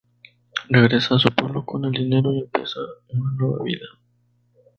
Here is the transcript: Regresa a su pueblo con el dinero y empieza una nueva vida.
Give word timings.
Regresa 0.69 1.13
a 1.13 1.19
su 1.19 1.29
pueblo 1.29 1.63
con 1.63 1.85
el 1.85 1.91
dinero 1.91 2.33
y 2.33 2.39
empieza 2.39 2.79
una 3.13 3.33
nueva 3.33 3.63
vida. 3.63 3.85